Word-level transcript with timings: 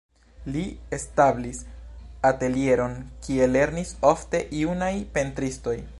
Li 0.53 0.61
establis 0.97 1.59
atelieron, 2.31 2.97
kie 3.27 3.51
lernis 3.57 3.95
ofte 4.13 4.45
junaj 4.65 4.93
pentristoj. 5.19 5.81